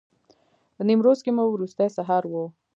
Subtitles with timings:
[0.87, 2.33] نیمروز کې مو وروستی سهار و.